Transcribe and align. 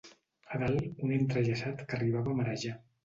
A 0.55 0.61
dalt, 0.61 1.03
un 1.07 1.13
entrellaçat 1.17 1.85
que 1.93 1.99
arribava 1.99 2.35
a 2.35 2.39
marejar 2.41 2.75